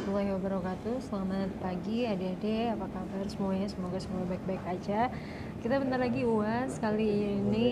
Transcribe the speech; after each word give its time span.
warahmatullahi 0.00 0.32
wabarakatuh. 0.32 0.96
Selamat 1.04 1.50
pagi 1.60 2.08
adik-adik. 2.08 2.72
Apa 2.72 2.88
kabar 2.88 3.24
semuanya? 3.28 3.68
Semoga 3.68 4.00
semua 4.00 4.24
baik-baik 4.24 4.64
aja. 4.64 5.12
Kita 5.60 5.76
bentar 5.76 6.00
lagi 6.00 6.24
uas 6.24 6.80
Kali 6.80 7.36
ini 7.36 7.68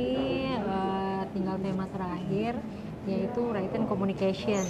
uh, 0.61 1.25
tinggal 1.32 1.56
tema 1.56 1.88
terakhir 1.88 2.61
Yaitu 3.09 3.48
written 3.48 3.88
communication. 3.88 4.61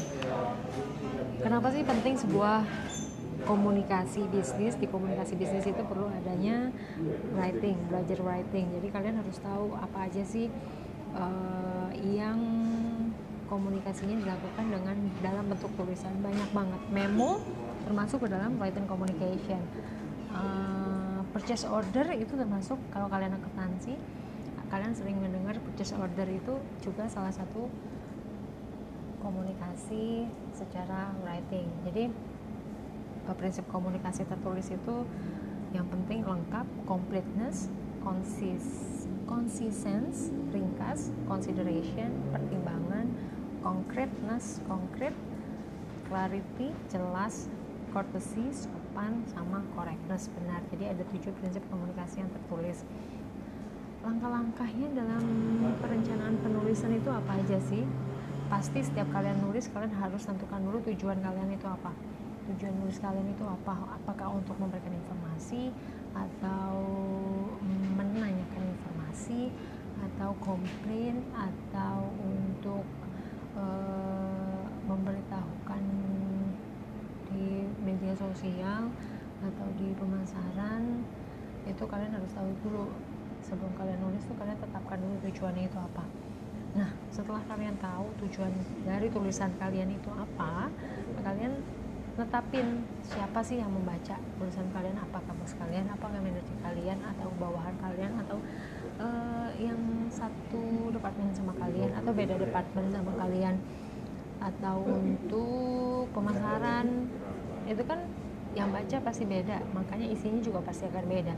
Kenapa 1.43 1.75
sih 1.75 1.83
penting 1.83 2.15
sebuah 2.23 2.63
komunikasi 3.43 4.23
bisnis? 4.31 4.79
Di 4.79 4.87
komunikasi 4.87 5.35
bisnis 5.35 5.67
itu 5.67 5.83
perlu 5.83 6.07
adanya 6.15 6.71
writing 7.35 7.75
belajar 7.91 8.23
writing. 8.23 8.71
Jadi 8.71 8.87
kalian 8.87 9.19
harus 9.19 9.35
tahu 9.43 9.75
apa 9.75 10.07
aja 10.07 10.23
sih 10.23 10.47
uh, 11.11 11.91
yang 12.07 12.68
komunikasinya 13.49 14.17
dilakukan 14.21 14.65
dengan 14.69 14.97
dalam 15.25 15.45
bentuk 15.49 15.73
tulisan. 15.75 16.13
Banyak 16.21 16.49
banget. 16.53 16.81
Memo 16.93 17.41
termasuk 17.89 18.25
ke 18.25 18.29
dalam 18.29 18.61
written 18.61 18.85
communication. 18.85 19.65
Uh, 20.29 21.25
purchase 21.33 21.65
order 21.65 22.05
itu 22.15 22.37
termasuk 22.37 22.77
kalau 22.93 23.09
kalian 23.09 23.35
akuntansi. 23.35 23.97
Kalian 24.69 24.93
sering 24.93 25.17
mendengar 25.17 25.57
purchase 25.65 25.97
order 25.97 26.29
itu 26.29 26.61
juga 26.85 27.09
salah 27.09 27.33
satu 27.33 27.73
komunikasi 29.25 30.29
secara 30.53 31.17
writing. 31.25 31.67
Jadi 31.89 32.13
uh, 33.25 33.35
prinsip 33.35 33.65
komunikasi 33.73 34.29
tertulis 34.29 34.69
itu 34.69 35.09
yang 35.73 35.89
penting 35.89 36.25
lengkap 36.25 36.65
completeness 36.89 37.69
konsis 38.01 38.65
consistence 39.29 40.33
ringkas 40.49 41.13
consideration 41.29 42.09
pertimbangan 42.33 42.58
concreteness 43.61 44.63
konkret 44.67 45.13
clarity 46.09 46.73
jelas 46.89 47.51
courtesy 47.93 48.53
sopan 48.53 49.25
sama 49.33 49.65
correctness 49.73 50.29
benar. 50.33 50.61
Jadi 50.73 50.85
ada 50.93 51.03
tujuh 51.09 51.33
prinsip 51.41 51.65
komunikasi 51.73 52.25
yang 52.25 52.31
tertulis. 52.33 52.85
Langkah-langkahnya 54.05 54.95
dalam 54.95 55.25
perencanaan 55.83 56.37
penulisan 56.41 56.95
itu 56.97 57.11
apa 57.11 57.37
aja 57.37 57.59
sih? 57.61 57.85
Pasti 58.49 58.81
setiap 58.81 59.09
kalian 59.13 59.45
nulis 59.45 59.69
kalian 59.69 59.93
harus 59.93 60.25
tentukan 60.25 60.61
dulu 60.65 60.81
tujuan 60.89 61.21
kalian 61.21 61.53
itu 61.53 61.67
apa. 61.69 61.93
Tujuan 62.49 62.73
nulis 62.81 62.97
kalian 62.97 63.29
itu 63.29 63.45
apa? 63.45 64.01
Apakah 64.01 64.33
untuk 64.33 64.57
memberikan 64.57 64.95
informasi 64.95 65.69
atau 66.17 66.73
menanyakan 67.97 68.63
informasi 68.65 69.53
atau 69.99 70.33
komplain 70.41 71.21
atau 71.37 72.09
untuk 72.23 72.87
uh, 73.59 74.63
memberitahukan 74.87 75.83
di 77.35 77.67
media 77.83 78.15
sosial 78.15 78.89
atau 79.43 79.69
di 79.79 79.95
pemasaran 79.99 81.03
itu 81.67 81.85
kalian 81.85 82.15
harus 82.15 82.31
tahu 82.33 82.51
dulu. 82.63 82.87
Sebelum 83.39 83.71
kalian 83.79 84.03
nulis 84.03 84.23
tuh 84.27 84.35
kalian 84.35 84.59
tetapkan 84.59 84.99
dulu 84.99 85.15
tujuannya 85.27 85.71
itu 85.71 85.79
apa. 85.79 86.05
Nah 86.79 86.91
setelah 87.11 87.43
kalian 87.47 87.75
tahu 87.83 88.07
tujuan 88.27 88.53
dari 88.87 89.11
tulisan 89.11 89.51
kalian 89.57 89.91
itu 89.95 90.11
apa 90.15 90.69
kalian 91.23 91.59
netapin 92.19 92.83
siapa 93.07 93.39
sih 93.47 93.63
yang 93.63 93.71
membaca 93.71 94.19
tulisan 94.43 94.67
kalian 94.75 94.99
apa 94.99 95.23
kampus 95.23 95.55
kalian 95.55 95.87
apa 95.87 96.11
manajer 96.11 96.43
kalian 96.67 96.99
atau 97.15 97.31
bawahan 97.39 97.79
kalian 97.79 98.11
atau 98.27 98.43
uh, 98.99 99.51
yang 99.59 99.79
satu 100.11 100.93
departemen 100.93 101.33
sama 101.35 101.55
kalian 101.57 101.91
atau 101.97 102.13
beda 102.13 102.35
departemen 102.39 102.91
sama 102.93 103.13
kalian? 103.17 103.57
Atau 104.39 104.87
untuk 104.87 106.07
pemasaran? 106.15 107.11
Itu 107.67 107.83
kan 107.83 108.07
yang 108.57 108.73
baca 108.73 108.97
pasti 109.05 109.23
beda 109.29 109.61
makanya 109.77 110.09
isinya 110.09 110.41
juga 110.43 110.59
pasti 110.65 110.89
akan 110.89 111.05
beda. 111.07 111.35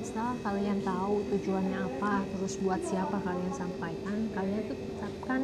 Setelah 0.00 0.36
kalian 0.44 0.78
tahu 0.84 1.14
tujuannya 1.34 1.78
apa 1.88 2.24
terus 2.36 2.56
buat 2.60 2.80
siapa 2.84 3.16
kalian 3.20 3.52
sampaikan 3.52 4.18
kalian 4.32 4.60
tuh 4.68 4.76
tetapkan 4.76 5.40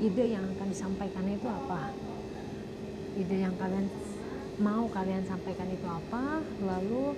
ide 0.00 0.24
yang 0.36 0.44
akan 0.56 0.68
disampaikan 0.70 1.24
itu 1.28 1.48
apa. 1.48 1.92
Ide 3.20 3.36
yang 3.48 3.54
kalian 3.58 3.86
mau 4.60 4.84
kalian 4.92 5.24
sampaikan 5.24 5.68
itu 5.72 5.88
apa 5.88 6.44
lalu 6.60 7.16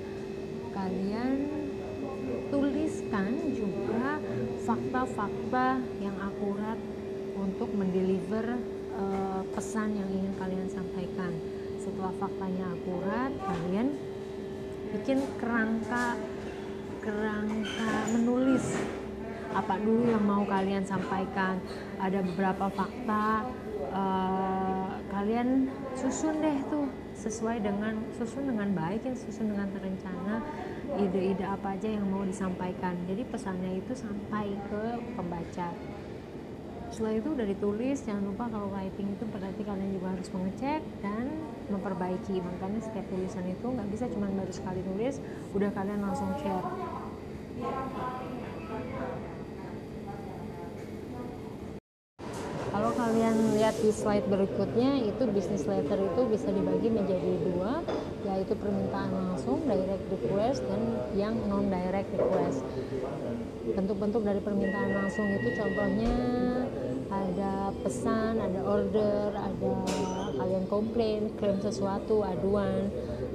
kalian 0.72 1.36
tuliskan 2.48 3.32
juga 3.56 4.20
fakta-fakta 4.64 5.80
yang 6.00 6.16
akurat 6.20 6.76
untuk 7.36 7.72
mendeliver 7.72 8.60
uh, 8.96 9.40
pesan 9.52 9.96
yang 9.96 10.08
ingin 10.12 10.34
kalian 10.36 10.68
sampaikan. 10.68 11.32
Setelah 11.80 12.12
faktanya 12.20 12.72
akurat, 12.72 13.32
kalian 13.42 13.96
bikin 14.92 15.24
kerangka 15.40 16.16
kerangka 17.02 17.92
menulis 18.14 18.78
apa 19.52 19.74
dulu 19.82 20.08
yang 20.08 20.24
mau 20.24 20.44
kalian 20.46 20.84
sampaikan. 20.86 21.60
Ada 21.98 22.24
beberapa 22.24 22.70
fakta 22.72 23.44
uh, 23.92 24.31
kalian 25.22 25.70
susun 25.94 26.34
deh 26.42 26.58
tuh 26.66 26.90
sesuai 27.14 27.62
dengan 27.62 27.94
susun 28.18 28.42
dengan 28.42 28.74
baik 28.74 29.06
ya 29.06 29.14
susun 29.14 29.54
dengan 29.54 29.70
terencana 29.70 30.42
ide-ide 30.98 31.46
apa 31.46 31.78
aja 31.78 31.94
yang 31.94 32.10
mau 32.10 32.26
disampaikan. 32.26 32.98
Jadi 33.06 33.22
pesannya 33.30 33.78
itu 33.78 33.94
sampai 33.94 34.50
ke 34.66 34.98
pembaca. 35.14 35.70
Setelah 36.90 37.14
itu 37.22 37.38
udah 37.38 37.46
ditulis 37.46 38.02
jangan 38.02 38.34
lupa 38.34 38.50
kalau 38.50 38.66
writing 38.74 39.14
itu 39.14 39.22
berarti 39.30 39.62
kalian 39.62 39.94
juga 39.94 40.10
harus 40.10 40.26
mengecek 40.34 40.82
dan 41.06 41.30
memperbaiki. 41.70 42.42
Makanya 42.42 42.82
setiap 42.82 43.06
tulisan 43.06 43.46
itu 43.46 43.62
nggak 43.62 43.88
bisa 43.94 44.10
cuma 44.10 44.26
baru 44.26 44.50
sekali 44.50 44.82
nulis 44.82 45.22
udah 45.54 45.70
kalian 45.70 46.02
langsung 46.02 46.34
share 46.42 46.66
kalian 53.12 53.34
lihat 53.58 53.71
di 53.82 53.90
slide 53.90 54.30
berikutnya 54.30 55.02
itu 55.02 55.22
bisnis 55.34 55.66
letter 55.66 55.98
itu 55.98 56.20
bisa 56.30 56.54
dibagi 56.54 56.86
menjadi 56.86 57.32
dua 57.50 57.82
yaitu 58.22 58.54
permintaan 58.54 59.10
langsung 59.10 59.66
direct 59.66 60.06
request 60.06 60.62
dan 60.70 60.80
yang 61.18 61.34
non 61.50 61.66
direct 61.66 62.06
request 62.14 62.62
bentuk-bentuk 63.74 64.22
dari 64.22 64.38
permintaan 64.38 64.90
langsung 65.02 65.26
itu 65.34 65.50
contohnya 65.58 66.14
ada 67.12 67.74
pesan, 67.84 68.40
ada 68.40 68.60
order, 68.64 69.36
ada 69.36 69.72
kalian 70.32 70.64
komplain, 70.64 71.28
klaim 71.36 71.60
sesuatu, 71.60 72.24
aduan, 72.24 72.88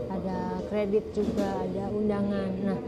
ada 0.09 0.58
kredit 0.66 1.14
juga, 1.14 1.62
ada 1.62 1.85
undangan. 1.94 2.50
Nah, 2.66 2.79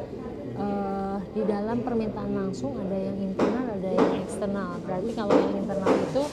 uh, 0.58 1.18
di 1.38 1.46
dalam 1.46 1.86
permintaan 1.86 2.34
langsung 2.34 2.74
ada 2.74 2.98
yang 2.98 3.22
internal, 3.22 3.70
ada 3.70 3.90
yang 3.94 4.12
eksternal. 4.26 4.82
Berarti 4.82 5.12
kalau 5.14 5.36
yang 5.38 5.56
internal 5.62 5.94
itu 5.94 6.24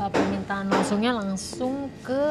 uh, 0.00 0.10
permintaan 0.12 0.70
langsungnya 0.70 1.12
langsung 1.12 1.90
ke 2.00 2.24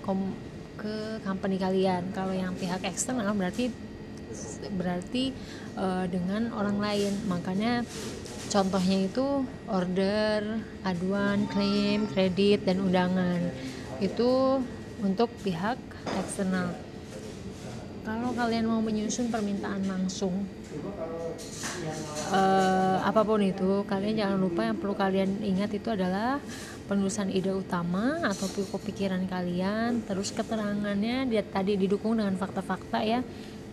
kom 0.00 0.32
ke 0.76 1.20
company 1.24 1.56
kalian. 1.58 2.12
Kalau 2.12 2.32
yang 2.32 2.54
pihak 2.56 2.84
eksternal 2.86 3.32
berarti 3.34 3.72
berarti 4.72 5.32
uh, 5.76 6.04
dengan 6.08 6.52
orang 6.54 6.78
lain. 6.78 7.12
Makanya 7.26 7.82
contohnya 8.48 8.98
itu 9.08 9.44
order 9.66 10.62
aduan 10.86 11.48
klaim 11.50 12.06
kredit 12.08 12.64
dan 12.64 12.80
undangan. 12.80 13.50
Itu 13.98 14.62
untuk 15.02 15.32
pihak 15.42 15.80
eksternal. 16.16 16.72
Kalau 18.06 18.30
kalian 18.38 18.70
mau 18.70 18.78
menyusun 18.78 19.34
permintaan 19.34 19.82
langsung 19.90 20.46
uh, 22.30 22.96
apa 23.02 23.20
pun 23.22 23.40
itu 23.42 23.84
kalian 23.86 24.14
jangan 24.18 24.38
lupa 24.38 24.60
yang 24.66 24.76
perlu 24.78 24.94
kalian 24.94 25.30
ingat 25.42 25.70
itu 25.74 25.88
adalah 25.90 26.40
penulisan 26.86 27.28
ide 27.28 27.50
utama 27.50 28.22
atau 28.22 28.46
pikiran 28.78 29.26
kalian 29.26 30.06
terus 30.06 30.30
keterangannya 30.30 31.26
dia 31.26 31.42
tadi 31.42 31.74
didukung 31.74 32.16
dengan 32.16 32.38
fakta-fakta 32.38 33.02
ya. 33.02 33.20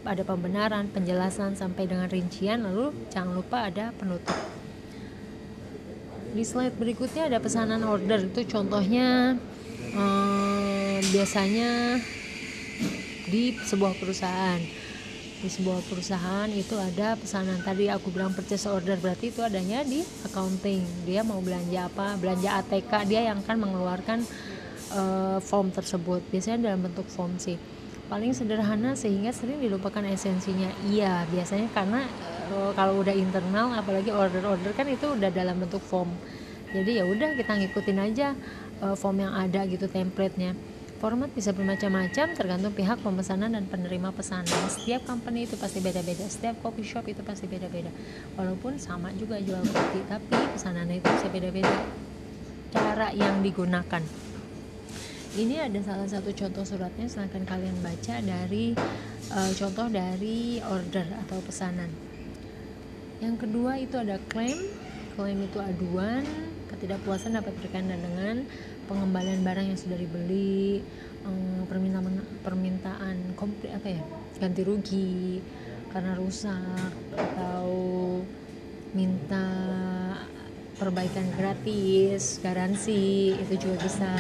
Ada 0.04 0.28
pembenaran 0.28 0.92
penjelasan 0.92 1.56
sampai 1.56 1.88
dengan 1.88 2.12
rincian 2.12 2.68
lalu 2.68 2.92
jangan 3.08 3.40
lupa 3.40 3.72
ada 3.72 3.96
penutup. 3.96 4.36
Di 6.34 6.44
slide 6.44 6.76
berikutnya 6.76 7.32
ada 7.32 7.40
pesanan 7.40 7.88
order. 7.88 8.28
Itu 8.28 8.44
contohnya 8.50 9.40
eh, 9.96 10.98
biasanya 11.08 12.02
di 13.32 13.56
sebuah 13.56 13.96
perusahaan 13.96 14.83
di 15.44 15.52
sebuah 15.52 15.84
perusahaan 15.92 16.48
itu 16.48 16.80
ada 16.80 17.20
pesanan. 17.20 17.60
Tadi 17.60 17.92
aku 17.92 18.16
bilang 18.16 18.32
purchase 18.32 18.64
order 18.64 18.96
berarti 18.96 19.28
itu 19.28 19.44
adanya 19.44 19.84
di 19.84 20.00
accounting. 20.24 20.80
Dia 21.04 21.20
mau 21.28 21.44
belanja 21.44 21.92
apa? 21.92 22.16
Belanja 22.16 22.64
ATK 22.64 23.12
dia 23.12 23.28
yang 23.28 23.44
akan 23.44 23.58
mengeluarkan 23.60 24.24
uh, 24.96 25.44
form 25.44 25.76
tersebut. 25.76 26.24
Biasanya 26.32 26.72
dalam 26.72 26.88
bentuk 26.88 27.12
form 27.12 27.36
sih. 27.36 27.60
Paling 28.08 28.32
sederhana 28.32 28.96
sehingga 28.96 29.36
sering 29.36 29.60
dilupakan 29.60 30.08
esensinya. 30.08 30.72
Iya 30.88 31.28
biasanya 31.28 31.68
karena 31.76 32.08
uh, 32.56 32.72
kalau 32.72 33.04
udah 33.04 33.12
internal 33.12 33.76
apalagi 33.76 34.16
order-order 34.16 34.72
kan 34.72 34.88
itu 34.88 35.12
udah 35.12 35.28
dalam 35.28 35.60
bentuk 35.60 35.84
form. 35.84 36.16
Jadi 36.72 36.98
ya 36.98 37.04
udah 37.04 37.36
kita 37.36 37.52
ngikutin 37.60 38.00
aja 38.00 38.32
uh, 38.80 38.96
form 38.96 39.20
yang 39.20 39.36
ada 39.36 39.68
gitu 39.68 39.92
template-nya 39.92 40.56
format 41.04 41.28
bisa 41.36 41.52
bermacam-macam 41.52 42.32
tergantung 42.32 42.72
pihak 42.72 43.04
pemesanan 43.04 43.52
dan 43.52 43.68
penerima 43.68 44.16
pesanan. 44.16 44.48
Setiap 44.72 45.04
company 45.04 45.44
itu 45.44 45.60
pasti 45.60 45.84
beda-beda. 45.84 46.24
Setiap 46.24 46.64
coffee 46.64 46.88
shop 46.88 47.12
itu 47.12 47.20
pasti 47.28 47.44
beda-beda. 47.44 47.92
Walaupun 48.40 48.80
sama 48.80 49.12
juga 49.20 49.36
jual 49.44 49.60
kopi 49.68 50.00
tapi 50.08 50.32
pesanannya 50.56 51.04
itu 51.04 51.08
bisa 51.12 51.28
beda-beda. 51.28 51.76
Cara 52.72 53.12
yang 53.12 53.44
digunakan. 53.44 54.00
Ini 55.36 55.68
ada 55.68 55.80
salah 55.84 56.08
satu 56.08 56.32
contoh 56.32 56.64
suratnya 56.64 57.12
silahkan 57.12 57.44
kalian 57.44 57.84
baca 57.84 58.24
dari 58.24 58.72
uh, 59.28 59.52
contoh 59.60 59.92
dari 59.92 60.64
order 60.64 61.20
atau 61.28 61.44
pesanan. 61.44 61.92
Yang 63.20 63.44
kedua 63.44 63.76
itu 63.76 64.00
ada 64.00 64.24
klaim. 64.32 64.72
Klaim 65.20 65.44
itu 65.44 65.60
aduan 65.60 66.24
ketidakpuasan 66.72 67.36
dapat 67.36 67.52
berkaitan 67.60 67.92
dengan 67.92 68.48
pengembalian 68.90 69.42
barang 69.42 69.66
yang 69.74 69.80
sudah 69.80 69.98
dibeli 69.98 70.84
permintaan 71.72 72.20
permintaan 72.44 73.16
komplit 73.40 73.72
apa 73.72 73.96
ya 73.96 74.02
ganti 74.44 74.62
rugi 74.68 75.40
karena 75.96 76.18
rusak 76.20 76.92
atau 77.16 77.72
minta 78.92 79.48
perbaikan 80.78 81.26
gratis 81.38 82.42
garansi 82.42 83.34
itu 83.38 83.54
juga 83.56 83.78
bisa. 83.88 84.12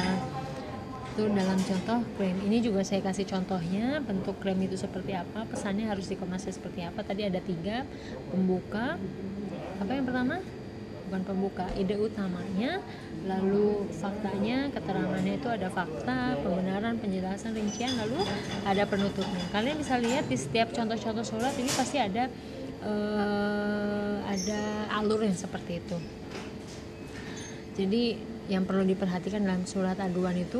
Itu 1.13 1.29
dalam 1.29 1.61
contoh 1.61 2.01
klaim. 2.17 2.41
Ini 2.41 2.57
juga 2.65 2.81
saya 2.81 3.05
kasih 3.05 3.29
contohnya 3.29 4.01
bentuk 4.01 4.33
klaim 4.41 4.57
itu 4.65 4.73
seperti 4.73 5.13
apa 5.13 5.45
pesannya 5.45 5.85
harus 5.85 6.09
dikemas 6.09 6.49
seperti 6.49 6.81
apa. 6.81 7.05
Tadi 7.05 7.21
ada 7.29 7.37
tiga 7.37 7.85
pembuka. 8.33 8.97
Apa 9.77 9.91
yang 9.93 10.09
pertama 10.09 10.41
bukan 11.07 11.21
pembuka 11.23 11.65
ide 11.75 11.95
utamanya 11.99 12.79
lalu 13.23 13.87
faktanya 13.95 14.67
keterangannya 14.75 15.39
itu 15.39 15.47
ada 15.47 15.71
fakta 15.71 16.35
pembenaran 16.43 16.99
penjelasan 16.99 17.55
rincian 17.55 17.95
lalu 17.95 18.19
ada 18.67 18.83
penutupnya. 18.83 19.43
Kalian 19.55 19.79
bisa 19.79 19.95
lihat 19.95 20.27
di 20.27 20.35
setiap 20.35 20.75
contoh-contoh 20.75 21.23
surat 21.23 21.55
ini 21.55 21.71
pasti 21.71 21.97
ada 21.99 22.27
uh, 22.83 24.17
ada 24.27 24.61
alur 24.99 25.23
yang 25.23 25.35
seperti 25.35 25.79
itu. 25.79 25.97
Jadi 27.73 28.03
yang 28.51 28.67
perlu 28.67 28.83
diperhatikan 28.83 29.47
dalam 29.47 29.63
surat 29.63 29.95
aduan 30.03 30.35
itu 30.35 30.59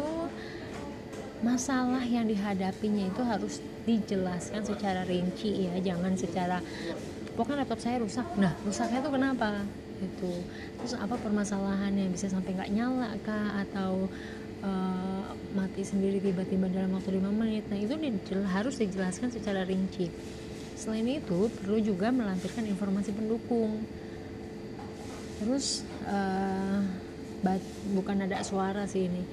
masalah 1.44 2.00
yang 2.08 2.24
dihadapinya 2.24 3.12
itu 3.12 3.22
harus 3.28 3.60
dijelaskan 3.84 4.64
secara 4.64 5.04
rinci 5.04 5.68
ya 5.68 5.76
jangan 5.84 6.16
secara 6.16 6.64
pokoknya 7.36 7.68
laptop 7.68 7.84
saya 7.84 8.00
rusak. 8.00 8.24
Nah 8.40 8.56
rusaknya 8.64 9.04
itu 9.04 9.12
kenapa 9.12 9.68
gitu. 10.00 10.34
Terus 10.82 10.94
apa 10.98 11.16
permasalahannya? 11.20 12.10
Bisa 12.10 12.32
sampai 12.32 12.56
nggak 12.56 12.72
nyala 12.74 13.14
kah? 13.22 13.62
Atau 13.62 14.08
uh, 14.64 15.26
mati 15.54 15.84
sendiri 15.86 16.24
tiba-tiba 16.24 16.72
dalam 16.72 16.96
waktu 16.98 17.20
5 17.20 17.30
menit? 17.30 17.64
Nah 17.70 17.78
itu 17.78 17.96
harus 18.50 18.76
dijelaskan 18.80 19.30
secara 19.30 19.68
rinci. 19.68 20.10
Selain 20.74 21.06
itu 21.06 21.48
perlu 21.62 21.78
juga 21.80 22.10
melampirkan 22.10 22.66
informasi 22.66 23.14
pendukung. 23.14 23.86
Terus 25.44 25.84
uh, 26.08 26.82
bukan 27.94 28.18
ada 28.24 28.42
suara 28.42 28.88
sih 28.88 29.12
ini. 29.12 29.24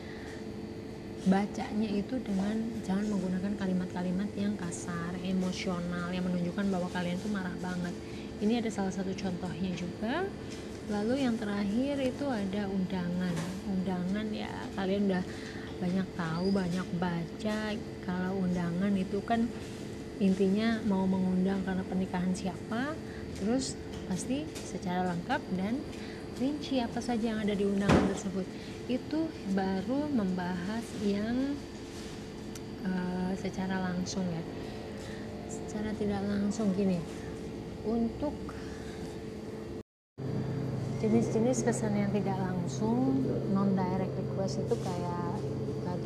Bacanya 1.21 1.91
itu 1.93 2.17
dengan 2.25 2.57
jangan 2.81 3.13
menggunakan 3.13 3.53
kalimat-kalimat 3.61 4.31
yang 4.41 4.57
kasar, 4.57 5.13
emosional, 5.21 6.09
yang 6.09 6.25
menunjukkan 6.25 6.65
bahwa 6.73 6.89
kalian 6.97 7.21
itu 7.21 7.29
marah 7.29 7.53
banget 7.61 7.93
ini 8.41 8.57
ada 8.57 8.73
salah 8.73 8.93
satu 8.93 9.13
contohnya 9.13 9.73
juga. 9.77 10.25
Lalu 10.91 11.23
yang 11.23 11.37
terakhir 11.37 12.01
itu 12.01 12.27
ada 12.27 12.67
undangan. 12.67 13.37
Undangan 13.69 14.27
ya 14.33 14.51
kalian 14.75 15.13
udah 15.13 15.25
banyak 15.79 16.09
tahu 16.17 16.47
banyak 16.51 16.89
baca. 16.97 17.61
Kalau 18.03 18.33
undangan 18.41 18.93
itu 18.97 19.21
kan 19.23 19.45
intinya 20.21 20.81
mau 20.89 21.05
mengundang 21.05 21.65
karena 21.65 21.85
pernikahan 21.85 22.33
siapa 22.37 22.93
terus 23.41 23.73
pasti 24.05 24.45
secara 24.53 25.09
lengkap 25.17 25.41
dan 25.57 25.81
rinci 26.37 26.77
apa 26.81 27.01
saja 27.01 27.37
yang 27.37 27.41
ada 27.45 27.53
di 27.53 27.69
undangan 27.69 28.09
tersebut. 28.17 28.49
Itu 28.89 29.29
baru 29.53 30.09
membahas 30.09 30.85
yang 31.05 31.55
uh, 32.89 33.33
secara 33.37 33.85
langsung 33.85 34.25
ya. 34.33 34.43
Secara 35.47 35.93
tidak 35.95 36.25
langsung 36.25 36.73
gini 36.75 36.99
untuk 37.85 38.35
jenis-jenis 41.01 41.65
pesan 41.65 41.97
yang 41.97 42.13
tidak 42.13 42.37
langsung 42.37 43.25
non 43.57 43.73
direct 43.73 44.13
request 44.21 44.61
itu 44.61 44.77
kayak 44.85 45.31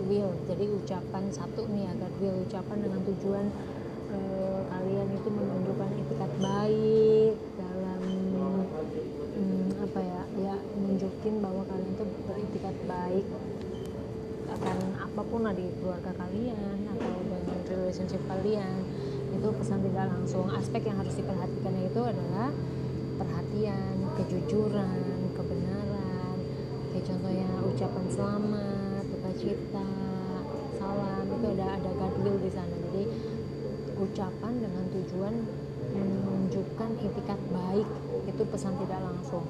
will. 0.06 0.32
Jadi 0.46 0.64
ucapan 0.68 1.24
satu 1.32 1.66
nih 1.72 1.88
ya 1.88 1.92
will 2.20 2.38
ucapan 2.44 2.78
dengan 2.78 3.00
tujuan 3.08 3.46
eh, 4.12 4.60
kalian 4.70 5.08
itu 5.16 5.28
menunjukkan 5.32 5.90
etikat 5.98 6.32
baik 6.38 7.34
dalam 7.56 8.02
hmm, 9.34 9.68
apa 9.82 10.00
ya 10.00 10.22
ya 10.44 10.54
nunjukin 10.78 11.34
bahwa 11.40 11.62
kalian 11.66 11.90
itu 11.96 12.04
beretikat 12.28 12.76
baik 12.84 13.26
akan 14.54 14.78
apa 15.00 15.20
pun 15.26 15.40
lah 15.42 15.54
di 15.56 15.66
keluarga 15.82 16.12
kalian 16.14 16.78
atau 16.94 17.14
dengan 17.26 17.58
relationship 17.66 18.22
kalian 18.30 18.84
itu 19.34 19.48
pesan 19.58 19.82
tidak 19.82 20.06
langsung. 20.14 20.46
Aspek 20.54 20.82
yang 20.86 20.96
harus 21.02 21.14
diperhatikan 21.18 21.74
itu 21.82 22.00
adalah 22.00 22.48
perhatian 23.18 23.94
kejujuran 24.14 24.98
kebenaran. 25.34 26.36
Kayak 26.94 27.04
contohnya 27.10 27.48
ucapan 27.66 28.04
selamat 28.08 29.04
duka 29.10 29.30
cita 29.34 29.90
salam 30.78 31.26
itu 31.26 31.46
ada 31.58 31.66
ada 31.82 31.90
goodwill 31.98 32.38
di 32.38 32.50
sana. 32.54 32.74
Jadi 32.90 33.04
ucapan 33.98 34.52
dengan 34.62 34.84
tujuan 34.94 35.34
menunjukkan 35.94 36.90
etikat 37.02 37.40
baik 37.50 37.88
itu 38.30 38.42
pesan 38.46 38.74
tidak 38.78 39.00
langsung. 39.02 39.46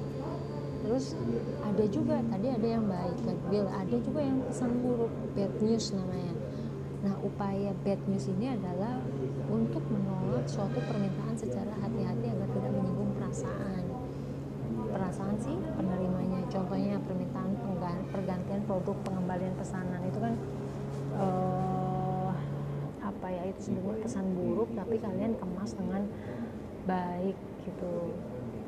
Terus 0.85 1.17
ada 1.65 1.85
juga 1.89 2.21
tadi 2.29 2.47
ada 2.49 2.67
yang 2.67 2.85
baik 2.85 3.17
goodwill 3.25 3.67
ada 3.69 3.95
juga 4.01 4.21
yang 4.21 4.37
pesan 4.45 4.69
buruk 4.85 5.13
bad 5.33 5.53
news 5.61 5.89
namanya 5.97 6.44
nah 7.05 7.13
upaya 7.21 7.69
bad 7.85 8.01
news 8.09 8.25
ini 8.33 8.49
adalah 8.57 8.97
untuk 9.45 9.85
menolak 9.93 10.49
suatu 10.49 10.81
permintaan 10.89 11.37
secara 11.37 11.69
hati-hati 11.77 12.33
agar 12.33 12.49
tidak 12.49 12.71
menyinggung 12.73 13.13
perasaan. 13.13 13.83
Perasaan 14.89 15.37
sih 15.37 15.53
penerimanya. 15.77 16.41
Contohnya 16.49 16.97
permintaan 17.05 17.53
pergantian 18.09 18.61
produk 18.65 18.97
pengembalian 19.05 19.53
pesanan. 19.53 20.01
Itu 20.09 20.17
kan 20.17 20.33
uh, 21.21 22.33
apa 23.05 23.27
ya 23.29 23.53
itu 23.53 23.69
sebenarnya 23.69 24.01
pesan 24.01 24.25
buruk 24.33 24.69
tapi 24.73 24.97
kalian 24.97 25.37
kemas 25.37 25.77
dengan 25.77 26.09
baik 26.89 27.37
gitu. 27.69 28.17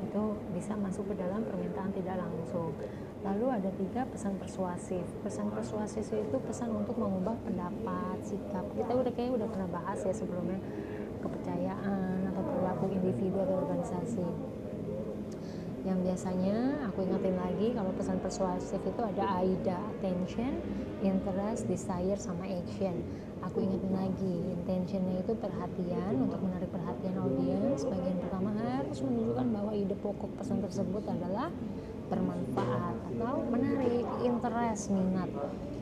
Itu 0.06 0.22
bisa 0.54 0.78
masuk 0.78 1.10
ke 1.10 1.14
dalam 1.18 1.42
permintaan 1.42 1.90
tidak 1.90 2.22
langsung 2.22 2.70
lalu 3.26 3.46
ada 3.50 3.70
tiga 3.74 4.06
pesan 4.06 4.38
persuasif. 4.38 5.02
Pesan 5.26 5.50
persuasif 5.50 6.06
itu 6.14 6.36
pesan 6.46 6.70
untuk 6.70 6.94
mengubah 6.94 7.34
pendapat 7.42 8.22
sikap. 8.22 8.62
Kita 8.78 8.92
udah 8.94 9.12
kayak 9.14 9.34
udah 9.34 9.48
pernah 9.50 9.68
bahas 9.70 9.98
ya 10.06 10.14
sebelumnya 10.14 10.60
kepercayaan 11.18 12.30
atau 12.30 12.42
perilaku 12.46 12.84
individu 12.94 13.42
atau 13.42 13.66
organisasi. 13.66 14.26
Yang 15.86 15.98
biasanya 16.04 16.56
aku 16.90 17.06
ingetin 17.06 17.36
lagi 17.38 17.72
kalau 17.72 17.90
pesan 17.96 18.18
persuasif 18.20 18.80
itu 18.82 19.00
ada 19.02 19.24
AIDA 19.40 19.78
attention, 19.98 20.60
interest, 21.00 21.64
desire 21.66 22.18
sama 22.18 22.44
action. 22.44 23.02
Aku 23.46 23.62
ingetin 23.62 23.94
lagi 23.94 24.36
intentionnya 24.52 25.22
itu 25.24 25.32
perhatian 25.38 26.12
untuk 26.18 26.42
menarik 26.44 26.68
perhatian 26.68 27.16
audiens. 27.16 27.86
Bagian 27.86 28.18
pertama 28.20 28.50
harus 28.88 29.04
menunjukkan 29.04 29.46
bahwa 29.52 29.72
ide 29.76 29.96
pokok 30.00 30.30
pesan 30.36 30.58
tersebut 30.64 31.04
adalah 31.08 31.48
bermanfaat 32.08 32.96
atau 33.14 33.44
menarik 33.52 34.04
interest 34.24 34.90
minat. 34.90 35.30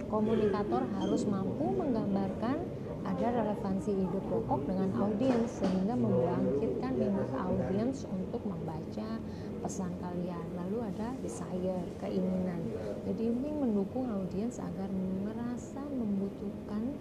Komunikator 0.06 0.86
harus 1.02 1.26
mampu 1.26 1.66
menggambarkan 1.74 2.62
ada 3.06 3.26
relevansi 3.30 3.94
ide 3.94 4.20
pokok 4.26 4.66
dengan 4.66 4.90
audiens 4.98 5.50
sehingga 5.62 5.94
membangkitkan 5.94 6.92
minat 6.98 7.30
audiens 7.38 8.02
untuk 8.10 8.42
membaca 8.42 9.22
pesan 9.62 9.94
kalian. 10.02 10.46
Lalu 10.58 10.90
ada 10.94 11.14
desire 11.22 11.86
keinginan. 12.02 12.60
Jadi 13.06 13.30
ini 13.30 13.50
mendukung 13.54 14.10
audiens 14.10 14.58
agar 14.58 14.90
merasa 15.22 15.82
membutuhkan 15.86 16.98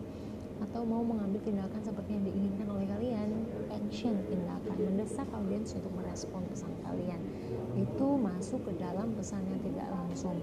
atau 0.65 0.81
mau 0.81 1.05
mengambil 1.05 1.37
tindakan 1.45 1.81
seperti 1.85 2.17
yang 2.17 2.25
diinginkan 2.25 2.67
oleh 2.73 2.85
kalian 2.89 3.29
action 3.69 4.17
tindakan 4.25 4.75
mendesak 4.81 5.27
audiens 5.29 5.77
untuk 5.77 5.93
merespon 5.93 6.41
pesan 6.49 6.73
kalian. 6.81 7.21
Itu 7.77 8.17
masuk 8.17 8.65
ke 8.65 8.73
dalam 8.81 9.13
pesan 9.13 9.45
yang 9.45 9.61
tidak 9.61 9.87
langsung. 9.93 10.41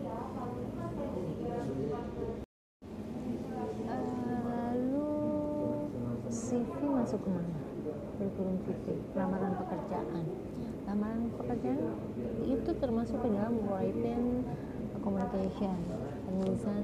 Lalu 4.47 5.11
CV 6.31 6.79
masuk 6.87 7.19
ke 7.19 7.31
mana? 7.31 7.61
Kurikulum 8.17 8.57
CV 8.62 8.85
lamaran 9.19 9.52
pekerjaan. 9.59 10.25
Lamaran 10.87 11.23
pekerjaan 11.35 11.81
itu 12.47 12.71
termasuk 12.79 13.19
ke 13.19 13.29
dalam 13.31 13.59
written 13.67 14.47
communication 15.02 15.76
penulisan 16.31 16.83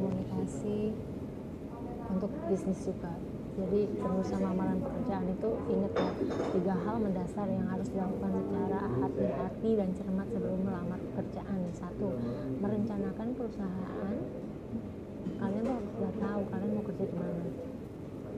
komunikasi 0.00 0.96
untuk 2.10 2.32
bisnis 2.48 2.80
juga. 2.82 3.12
Jadi 3.60 3.92
penulisan 3.98 4.40
lamaran 4.40 4.78
pekerjaan 4.80 5.26
itu 5.26 5.50
ingat 5.68 5.92
ya 5.92 6.10
tiga 6.54 6.74
hal 6.80 6.96
mendasar 6.96 7.46
yang 7.50 7.66
harus 7.68 7.92
dilakukan 7.92 8.30
secara 8.40 8.80
hati-hati 9.04 9.70
dan 9.76 9.88
cermat 9.92 10.26
sebelum 10.32 10.60
melamar 10.64 11.00
pekerjaan. 11.12 11.58
Satu 11.76 12.08
merencanakan 12.62 13.28
perusahaan. 13.36 14.14
Kalian 15.40 15.62
tuh 15.64 15.80
sudah 15.96 16.12
tahu 16.20 16.40
kalian 16.48 16.70
mau 16.72 16.84
kerja 16.88 17.04
di 17.04 17.16
mana. 17.16 17.48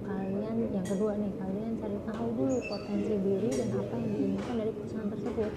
Kalian 0.02 0.56
yang 0.74 0.86
kedua 0.86 1.12
nih 1.14 1.32
kalian 1.38 1.70
cari 1.78 1.98
tahu 2.02 2.26
dulu 2.34 2.56
potensi 2.66 3.14
diri 3.22 3.48
dan 3.54 3.68
apa 3.78 3.94
yang 3.94 4.10
diinginkan 4.10 4.54
dari 4.58 4.72
perusahaan 4.74 5.10
tersebut. 5.12 5.52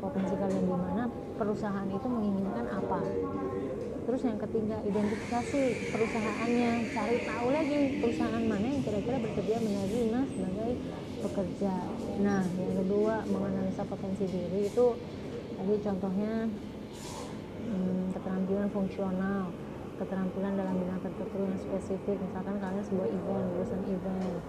Potensi 0.00 0.34
kalian 0.34 0.64
di 0.64 0.70
mana 0.70 1.04
perusahaan 1.38 1.88
itu 1.88 2.06
menginginkan 2.08 2.66
apa 2.72 2.98
terus 4.06 4.22
yang 4.24 4.38
ketiga 4.40 4.76
identifikasi 4.84 5.62
perusahaannya. 5.92 6.72
Cari 6.92 7.16
tahu 7.24 7.48
lagi 7.52 7.78
perusahaan 8.00 8.44
mana 8.44 8.66
yang 8.66 8.82
kira-kira 8.82 9.16
bersedia 9.20 9.58
menerima 9.60 10.20
sebagai 10.30 10.70
pekerja. 11.20 11.74
Nah 12.24 12.42
yang 12.44 12.74
kedua 12.84 13.14
menganalisa 13.28 13.82
potensi 13.84 14.24
diri 14.28 14.68
itu 14.68 14.86
tadi 15.60 15.74
contohnya 15.84 16.32
hmm, 17.68 18.04
keterampilan 18.16 18.68
fungsional 18.72 19.52
keterampilan 20.00 20.56
dalam 20.56 20.74
bidang 20.80 21.00
tertentu 21.04 21.36
yang 21.44 21.58
spesifik. 21.60 22.16
Misalkan 22.24 22.56
kalian 22.56 22.84
sebuah 22.88 23.08
event 23.12 23.44
lulusan 23.52 23.80
event. 23.84 24.40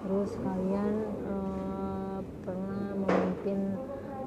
Terus 0.00 0.30
kalian 0.44 0.94
uh, 1.24 2.18
pernah 2.44 2.92
memimpin 2.92 3.58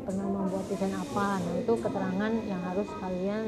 pernah 0.03 0.25
membuat 0.27 0.65
event 0.73 0.95
apa. 0.97 1.27
Nah 1.39 1.53
itu 1.61 1.73
keterangan 1.77 2.31
yang 2.49 2.61
harus 2.65 2.89
kalian 2.97 3.45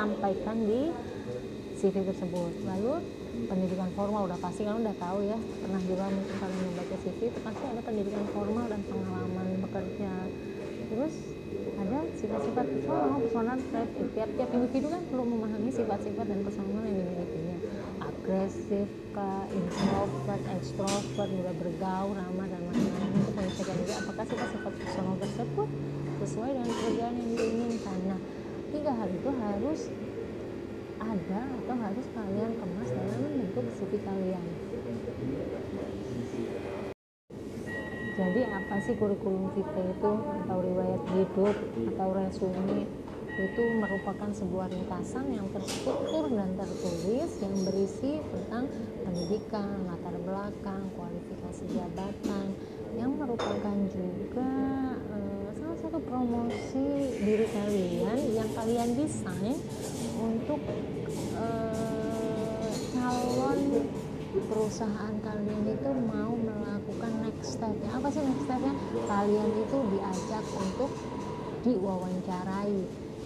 sampaikan 0.00 0.56
di 0.64 0.88
CV 1.76 1.94
tersebut. 2.08 2.52
Lalu 2.64 2.94
pendidikan 3.48 3.90
formal 3.92 4.24
udah 4.28 4.38
pasti 4.40 4.64
kalian 4.64 4.84
udah 4.84 4.96
tahu 5.00 5.18
ya 5.24 5.38
pernah 5.38 5.80
juga 5.84 6.04
mungkin 6.12 6.36
kalian 6.40 6.60
membaca 6.72 6.96
CV 7.04 7.18
itu 7.28 7.38
pasti 7.40 7.64
ada 7.68 7.80
pendidikan 7.84 8.24
formal 8.32 8.64
dan 8.68 8.80
pengalaman 8.88 9.46
bekerja. 9.60 10.12
Terus 10.90 11.14
ada 11.80 11.98
sifat-sifat 12.16 12.64
personal 12.76 13.18
personal 13.24 13.58
trait 13.72 13.88
tiap-tiap 14.16 14.50
individu 14.56 14.86
kan 14.88 15.02
perlu 15.08 15.24
memahami 15.28 15.70
sifat-sifat 15.72 16.26
dan 16.28 16.40
personal 16.44 16.82
yang 16.84 16.96
dimilikinya. 16.96 17.56
Agresif 18.00 18.88
ke 19.12 19.30
introvert 19.52 20.42
extrovert 20.56 21.28
mudah 21.28 21.54
bergaul 21.60 22.12
ramah 22.16 22.46
dan 22.48 22.60
lain-lain 22.72 23.12
untuk 23.20 23.34
mengecekkan 23.36 23.76
juga 23.84 23.94
apakah 24.00 24.24
sifat-sifat 24.28 24.72
personal 24.80 25.14
tersebut 25.20 25.68
sesuai 26.20 26.50
dengan 26.52 26.68
pekerjaan 26.68 27.14
yang 27.16 27.30
diinginkan. 27.32 27.98
Nah 28.08 28.20
tiga 28.70 28.92
hal 28.94 29.08
itu 29.10 29.30
harus 29.34 29.80
ada 31.00 31.40
atau 31.42 31.74
harus 31.74 32.06
kalian 32.14 32.52
kemas 32.54 32.90
dalam 32.94 33.32
bentuk 33.42 33.66
CV 33.74 33.92
kalian. 34.06 34.46
Jadi 38.20 38.40
apa 38.46 38.74
sih 38.84 38.94
kurikulum 39.00 39.48
vitae 39.56 39.96
itu 39.96 40.12
atau 40.12 40.58
riwayat 40.60 41.02
hidup 41.16 41.56
atau 41.94 42.08
resume 42.12 42.84
itu 43.40 43.62
merupakan 43.80 44.28
sebuah 44.36 44.68
ringkasan 44.68 45.32
yang 45.32 45.48
terstruktur 45.56 46.28
dan 46.28 46.52
tertulis 46.60 47.30
yang 47.40 47.56
berisi 47.64 48.20
tentang 48.20 48.68
pendidikan, 49.08 49.88
latar 49.88 50.12
belakang, 50.20 50.92
kualifikasi 50.92 51.64
jabatan 51.72 52.52
yang 53.00 53.16
merupakan 53.16 53.76
juga 53.88 54.52
satu 55.80 55.96
promosi 56.04 57.16
diri 57.24 57.48
kalian 57.56 58.18
yang 58.36 58.50
kalian 58.52 59.00
desain 59.00 59.56
untuk 60.20 60.60
eh, 61.40 62.68
calon 62.92 63.88
perusahaan 64.44 65.14
kalian 65.24 65.64
itu 65.72 65.90
mau 66.04 66.36
melakukan 66.36 67.12
next 67.24 67.56
step 67.56 67.72
ya 67.80 67.96
apa 67.96 68.12
sih 68.12 68.20
next 68.20 68.44
stepnya? 68.44 68.76
Kalian 69.08 69.48
itu 69.56 69.76
diajak 69.96 70.44
untuk 70.52 70.92
diwawancarai. 71.64 72.80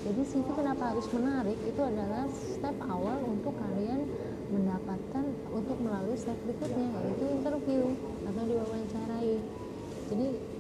Jadi 0.06 0.23
situ 0.23 0.50
kenapa 0.54 0.94
harus 0.94 1.11
menarik? 1.11 1.58
Itu 1.66 1.82
adalah 1.82 2.30
step 2.30 2.76
awal 2.87 3.18
untuk 3.34 3.58
kalian 3.58 4.06
mendapatkan 4.54 5.26
untuk 5.50 5.75
melalui 5.82 6.14
step 6.14 6.38
berikutnya 6.46 6.87
yaitu 7.02 7.25
interview 7.34 7.82
atau 8.30 8.42
diwawancarai. 8.46 9.42
Jadi 10.06 10.53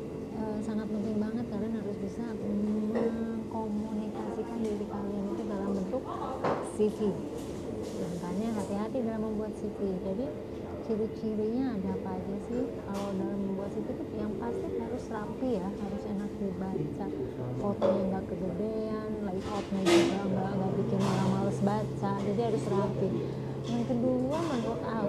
e, 0.44 0.60
sangat 0.60 0.92
penting 0.92 1.16
banget 1.16 1.48
kalian 1.48 1.80
harus 1.80 1.96
bisa 1.96 2.20
mengkomunikasikan 2.36 4.60
diri 4.60 4.84
kalian 4.84 5.24
itu 5.32 5.42
dalam 5.48 5.72
bentuk 5.72 6.04
CV 6.76 7.16
makanya 7.94 8.50
hati-hati 8.60 8.98
dalam 9.00 9.24
membuat 9.24 9.56
CV 9.56 9.80
jadi 10.04 10.28
ciri-cirinya 10.84 11.80
ada 11.80 11.96
apa 11.96 12.12
aja 12.12 12.36
sih? 12.44 12.60
Kalau 12.84 13.08
dalam 13.16 13.40
membuat 13.40 13.72
CV 13.72 13.88
itu 13.88 14.04
yang 14.20 14.36
pasti 14.36 14.68
harus 14.76 15.04
rapi 15.08 15.56
ya 15.56 15.68
harus 15.72 16.02
enak 16.12 16.28
dibaca. 16.36 17.06
Fotonya 17.56 18.02
nggak 18.12 18.24
kegedean 18.28 19.10
layoutnya 19.24 19.80
juga 19.80 20.20
nggak 20.28 20.50
nggak 20.60 20.72
bikin 20.76 21.00
malah 21.00 21.28
males 21.32 21.58
baca. 21.64 22.12
Jadi 22.20 22.40
harus 22.44 22.64
rapi. 22.68 23.08
Yang 23.64 23.84
kedua 23.96 24.38
menurut 24.44 24.82
aku 24.84 25.03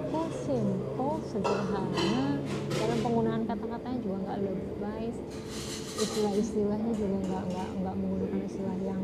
nggak 4.22 4.38
lebay. 4.44 5.04
Istilah-istilahnya 5.96 6.92
juga 6.92 7.16
nggak 7.24 7.44
nggak 7.52 7.68
nggak 7.80 7.94
menggunakan 7.96 8.40
istilah 8.44 8.78
yang 8.84 9.02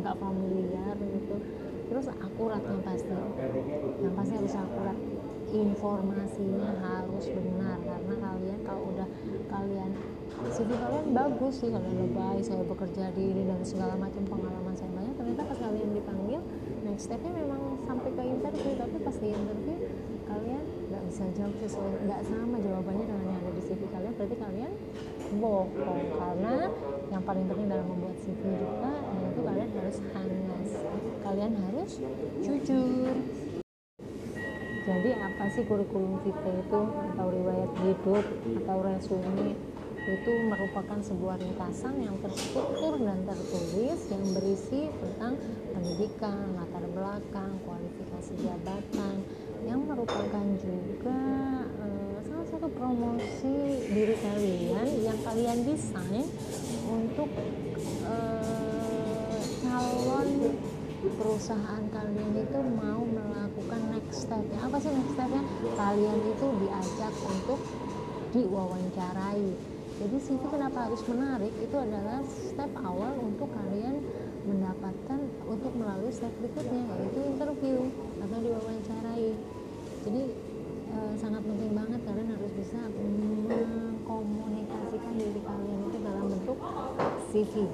nggak 0.00 0.16
familiar 0.20 0.94
gitu. 0.96 1.36
Terus 1.88 2.06
akurat 2.12 2.62
yang 2.62 2.80
pasti. 2.84 3.16
Yang 4.00 4.14
pasti 4.16 4.32
harus 4.36 4.54
akurat. 4.56 4.98
Informasinya 5.48 6.70
harus 6.84 7.24
benar. 7.32 7.78
Karena 7.80 8.14
kalian 8.20 8.60
kalau 8.68 8.82
udah 8.92 9.08
kalian 9.48 9.90
CV 10.52 10.70
kalian 10.70 11.06
bagus 11.16 11.54
sih 11.64 11.72
kalian 11.72 11.96
lebay 11.98 12.38
saya 12.44 12.62
bekerja 12.62 13.10
di 13.16 13.22
ini 13.32 13.42
dan 13.48 13.60
segala 13.64 13.96
macam 13.96 14.22
pengalaman 14.28 14.76
saya 14.76 14.92
banyak. 14.92 15.14
Ternyata 15.16 15.42
pas 15.48 15.58
kalian 15.58 15.90
dipanggil 15.96 16.40
next 16.84 17.08
stepnya 17.08 17.32
memang 17.32 17.80
sampai 17.88 18.10
ke 18.12 18.22
interview. 18.22 18.72
Tapi 18.76 18.96
pas 19.00 19.16
di 19.16 19.28
interview 19.32 19.76
kalian 20.28 20.64
nggak 20.98 21.14
bisa 21.14 21.30
jawab 21.38 21.54
sesuai 21.62 22.10
nggak 22.10 22.22
sama 22.26 22.56
jawabannya 22.58 23.04
dengan 23.06 23.24
yang 23.30 23.38
ada 23.38 23.50
di 23.54 23.62
CV 23.70 23.80
kalian 23.86 24.12
berarti 24.18 24.36
kalian 24.42 24.72
bohong. 25.38 25.70
Karena 26.18 26.54
yang 27.14 27.22
paling 27.22 27.44
penting 27.46 27.66
dalam 27.70 27.86
membuat 27.86 28.16
CV 28.18 28.42
juga 28.58 28.92
yaitu 29.14 29.40
kalian 29.46 29.68
harus 29.78 29.96
hangat. 30.10 30.66
Kalian 31.22 31.52
harus 31.54 31.90
jujur. 32.42 33.14
Jadi 34.90 35.10
apa 35.14 35.44
sih 35.54 35.62
kurikulum 35.70 36.18
vitae 36.26 36.66
itu 36.66 36.82
atau 36.82 37.26
riwayat 37.30 37.70
hidup 37.78 38.24
atau 38.58 38.78
resume 38.82 39.54
itu 40.08 40.32
merupakan 40.50 40.98
sebuah 40.98 41.36
ringkasan 41.38 41.94
yang 42.02 42.16
terstruktur 42.24 42.98
dan 42.98 43.22
tertulis 43.22 44.00
yang 44.08 44.24
berisi 44.34 44.88
tentang 44.98 45.38
pendidikan, 45.76 46.58
latar 46.58 46.84
belakang, 46.90 47.54
kualifikasi 47.62 48.32
jabatan 48.40 49.14
yang 49.68 49.84
merupakan 49.84 50.46
juga 50.56 51.20
eh, 51.84 52.16
salah 52.24 52.46
satu 52.48 52.68
promosi 52.72 53.84
diri 53.92 54.16
kalian 54.16 54.88
yang 55.04 55.18
kalian 55.20 55.58
desain 55.68 56.24
untuk 56.88 57.28
eh, 58.08 59.40
calon 59.60 60.56
perusahaan 61.20 61.84
kalian 61.92 62.32
itu 62.40 62.58
mau 62.80 63.04
melakukan 63.04 63.80
next 63.92 64.24
step 64.24 64.40
ya 64.48 64.58
apa 64.64 64.76
sih 64.80 64.88
next 64.88 65.12
stepnya? 65.12 65.44
Kalian 65.76 66.18
itu 66.24 66.46
diajak 66.64 67.14
untuk 67.28 67.60
diwawancarai. 68.32 69.48
Jadi 69.98 70.16
situ 70.22 70.46
kenapa 70.48 70.88
harus 70.88 71.02
menarik? 71.10 71.52
Itu 71.60 71.76
adalah 71.76 72.24
step 72.24 72.70
awal 72.80 73.18
untuk 73.20 73.50
kalian 73.52 74.00
mendapatkan 74.48 75.20
untuk 75.44 75.72
melalui 75.76 76.08
step 76.08 76.32
berikutnya 76.40 76.82
yaitu 76.88 77.20
interview 77.36 77.76
atau 78.24 78.38
diwawancarai 78.40 78.97
jadi 80.08 80.24
e, 80.88 81.20
sangat 81.20 81.44
penting 81.44 81.76
banget 81.76 82.00
kalian 82.00 82.32
harus 82.32 82.48
bisa 82.56 82.80
mengkomunikasikan 82.88 85.20
diri 85.20 85.44
kalian 85.44 85.84
itu 85.84 86.00
dalam 86.00 86.32
bentuk 86.32 86.56
CV 87.28 87.68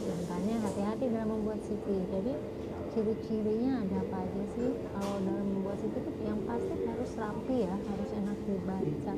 makanya 0.00 0.56
hati-hati 0.64 1.04
dalam 1.12 1.36
membuat 1.36 1.60
CV 1.60 1.84
jadi 2.08 2.32
ciri-cirinya 2.90 3.86
ada 3.86 4.02
apa 4.02 4.26
aja 4.26 4.42
sih? 4.58 4.74
Kalau 4.90 5.22
dalam 5.22 5.46
membuat 5.46 5.78
CV 5.78 5.94
itu 5.94 6.10
yang 6.26 6.42
pasti 6.42 6.74
harus 6.74 7.14
rapi 7.14 7.62
ya 7.62 7.78
harus 7.78 8.10
enak 8.18 8.34
dibaca. 8.50 9.14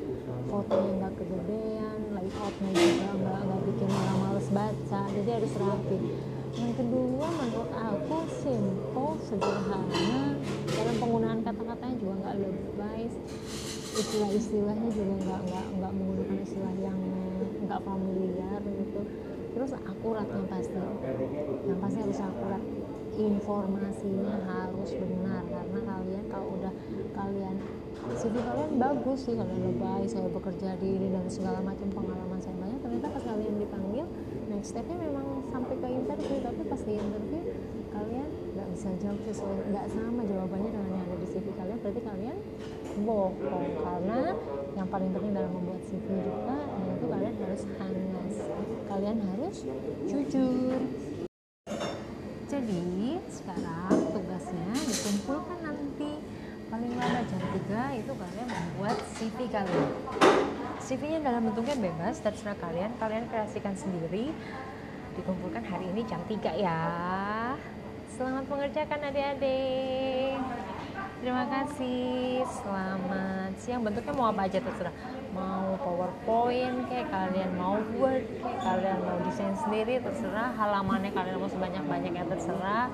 Fotonya 0.52 0.92
nggak 1.00 1.16
kegedean 1.16 2.12
layoutnya 2.12 2.70
juga 2.76 3.16
nggak 3.16 3.60
bikin 3.72 3.88
malah 3.88 4.28
males 4.28 4.44
baca. 4.52 5.00
Jadi 5.08 5.30
harus 5.32 5.56
rapi 5.56 5.98
yang 6.52 6.72
kedua 6.76 7.26
menurut 7.32 7.70
aku 7.72 8.16
simple 8.28 9.16
sederhana. 9.24 10.36
Dalam 10.68 10.96
penggunaan 11.00 11.40
kata-katanya 11.40 11.96
juga 11.96 12.14
nggak 12.20 12.36
lebay. 12.44 13.02
Istilah-istilahnya 13.92 14.88
juga 14.92 15.14
nggak 15.20 15.40
nggak 15.48 15.66
nggak 15.80 15.92
menggunakan 15.92 16.38
istilah 16.44 16.74
yang 16.80 16.98
nggak 17.64 17.80
familiar 17.84 18.60
gitu. 18.60 19.00
Terus 19.52 19.72
akurat 19.80 20.26
yang 20.28 20.46
pasti. 20.48 20.80
Yang 21.64 21.78
pasti 21.80 21.98
harus 22.04 22.20
akurat. 22.20 22.62
Informasinya 23.12 24.36
harus 24.48 24.90
benar. 24.96 25.42
Karena 25.48 25.80
kalian 25.84 26.24
kalau 26.32 26.56
udah 26.56 26.72
kalian 27.12 27.56
CV 28.16 28.34
kalian 28.40 28.72
bagus 28.80 29.18
sih 29.28 29.34
kalian 29.36 29.62
lebay 29.72 30.04
saya 30.08 30.26
bekerja 30.32 30.74
di 30.80 30.88
ini 30.96 31.08
dan 31.12 31.28
segala 31.28 31.60
macam 31.60 31.88
pengalaman 31.92 32.40
saya 32.40 32.56
banyak. 32.56 32.80
Ternyata 32.80 33.06
pas 33.12 33.24
kalian 33.24 33.56
dipanggil 33.60 33.91
stepnya 34.62 34.94
memang 34.94 35.42
sampai 35.50 35.74
ke 35.74 35.88
interview 35.90 36.38
tapi 36.38 36.62
pas 36.70 36.80
di 36.86 36.94
interview 36.94 37.42
kalian 37.90 38.28
nggak 38.54 38.68
bisa 38.72 38.88
jawab 39.02 39.20
sesuai 39.26 39.56
nggak 39.74 39.86
sama 39.90 40.22
jawabannya 40.22 40.70
dengan 40.70 40.90
yang 40.94 41.02
ada 41.02 41.16
di 41.18 41.26
CV 41.34 41.46
kalian. 41.58 41.78
Berarti 41.82 42.00
kalian 42.06 42.38
bohong 43.02 43.68
karena 43.82 44.18
yang 44.78 44.88
paling 44.88 45.10
penting 45.10 45.32
dalam 45.34 45.50
membuat 45.50 45.82
CV 45.82 46.06
juga 46.22 46.56
yaitu 46.78 47.06
kalian 47.10 47.34
harus 47.42 47.62
hangat. 47.74 48.30
Kalian 48.86 49.16
harus 49.18 49.56
jujur. 50.06 50.80
Jadi 52.46 52.82
sekarang 53.34 53.96
tugasnya 54.14 54.72
dikumpulkan 54.78 55.58
nanti. 55.58 56.12
Paling 56.72 56.92
lama 56.96 57.20
jam 57.28 57.42
3 57.68 58.00
itu 58.00 58.12
kalian 58.16 58.48
membuat 58.48 58.96
CV 59.12 59.38
kalian 59.52 60.41
CV 60.92 61.08
nya 61.08 61.24
dalam 61.24 61.48
bentuknya 61.48 61.88
bebas 61.88 62.20
terserah 62.20 62.52
kalian. 62.60 62.92
Kalian 63.00 63.24
kreasikan 63.32 63.72
sendiri. 63.72 64.28
Dikumpulkan 65.16 65.64
hari 65.64 65.88
ini 65.88 66.04
jam 66.04 66.20
3 66.28 66.52
ya. 66.52 66.84
Selamat 68.12 68.44
mengerjakan 68.44 69.00
adik-adik. 69.08 70.36
Terima 71.24 71.48
kasih. 71.48 72.44
Selamat 72.44 73.56
siang. 73.56 73.80
Bentuknya 73.88 74.12
mau 74.12 74.36
apa 74.36 74.44
aja 74.44 74.60
terserah. 74.60 74.92
Mau 75.32 75.80
powerpoint 75.80 76.84
kayak 76.92 77.08
kalian 77.08 77.56
mau 77.56 77.80
word 77.96 78.28
kayak 78.44 78.60
kalian 78.60 78.98
mau 79.00 79.16
desain 79.24 79.56
sendiri 79.64 79.96
terserah. 79.96 80.52
Halamannya 80.52 81.08
kalian 81.16 81.40
mau 81.40 81.48
sebanyak 81.48 81.88
banyaknya 81.88 82.28
terserah. 82.28 82.92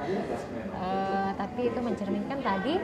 Uh, 0.70 1.34
tapi 1.34 1.66
itu 1.66 1.82
mencerminkan 1.82 2.46
tadi 2.46 2.78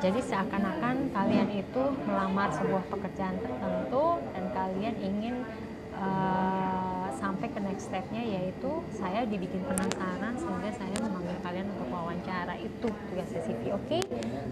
jadi 0.00 0.20
seakan-akan 0.24 1.12
kalian 1.12 1.48
itu 1.60 1.82
melamar 2.08 2.48
sebuah 2.56 2.88
pekerjaan 2.88 3.36
tertentu 3.36 4.16
dan 4.32 4.44
kalian 4.56 4.96
ingin 4.96 5.44
uh, 5.92 7.12
sampai 7.20 7.52
ke 7.52 7.60
next 7.60 7.92
stepnya 7.92 8.24
yaitu 8.24 8.80
saya 8.96 9.28
dibikin 9.28 9.60
penasaran 9.68 10.34
sehingga 10.40 10.72
saya 10.72 10.96
memanggil 11.04 11.36
kalian 11.44 11.68
untuk 11.76 11.92
wawancara. 11.92 12.56
Itu 12.56 12.88
tugasnya 13.12 13.40
CV 13.44 13.76
oke? 13.76 13.86
Okay? 13.86 14.02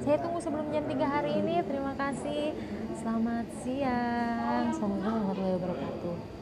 saya 0.04 0.20
tunggu 0.20 0.38
sebelum 0.38 0.68
jam 0.68 0.84
3 0.84 1.00
hari 1.08 1.32
ini. 1.40 1.64
Terima 1.64 1.96
kasih. 1.96 2.52
Selamat 3.00 3.48
siang. 3.64 4.68
Assalamualaikum 4.68 5.32
warahmatullahi 5.32 5.56
wabarakatuh 5.56 6.37